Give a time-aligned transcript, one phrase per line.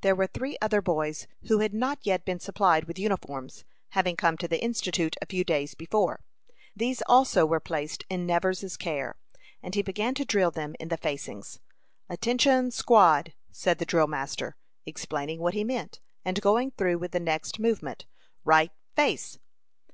[0.00, 4.38] There were three other boys, who had not yet been supplied with uniforms, having come
[4.38, 6.24] to the Institute a few days before.
[6.74, 9.14] These also were placed in Nevers's care,
[9.62, 11.60] and he began to drill them in the facings.
[12.08, 17.20] "Attention squad," said the drill master, explaining what he meant, and going through with the
[17.20, 18.06] next movement.
[18.46, 19.38] "Right face."